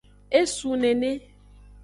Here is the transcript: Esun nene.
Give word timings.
Esun 0.39 0.81
nene. 0.81 1.11